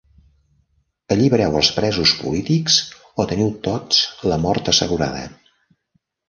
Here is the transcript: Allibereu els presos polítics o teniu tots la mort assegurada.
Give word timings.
Allibereu 1.15 1.57
els 1.59 1.69
presos 1.75 2.13
polítics 2.21 2.79
o 3.25 3.27
teniu 3.33 3.53
tots 3.69 4.01
la 4.33 4.41
mort 4.47 4.73
assegurada. 4.75 5.23